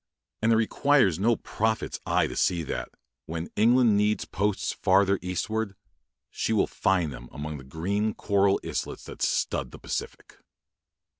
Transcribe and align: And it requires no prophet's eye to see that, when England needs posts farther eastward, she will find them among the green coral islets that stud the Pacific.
And 0.41 0.51
it 0.51 0.55
requires 0.55 1.19
no 1.19 1.35
prophet's 1.35 1.99
eye 2.07 2.25
to 2.25 2.35
see 2.35 2.63
that, 2.63 2.89
when 3.27 3.51
England 3.55 3.95
needs 3.95 4.25
posts 4.25 4.71
farther 4.73 5.19
eastward, 5.21 5.75
she 6.31 6.53
will 6.53 6.65
find 6.65 7.13
them 7.13 7.29
among 7.31 7.59
the 7.59 7.63
green 7.63 8.15
coral 8.15 8.59
islets 8.65 9.03
that 9.03 9.21
stud 9.21 9.69
the 9.69 9.77
Pacific. 9.77 10.39